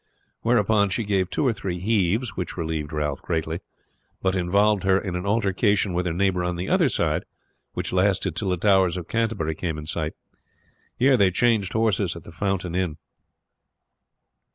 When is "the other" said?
6.55-6.89